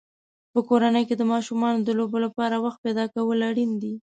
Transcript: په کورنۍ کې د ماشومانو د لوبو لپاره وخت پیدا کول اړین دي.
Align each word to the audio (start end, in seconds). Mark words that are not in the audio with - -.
په 0.53 0.59
کورنۍ 0.69 1.03
کې 1.07 1.15
د 1.17 1.23
ماشومانو 1.31 1.79
د 1.83 1.89
لوبو 1.99 2.17
لپاره 2.25 2.55
وخت 2.65 2.79
پیدا 2.85 3.05
کول 3.15 3.39
اړین 3.49 3.71
دي. 3.81 3.93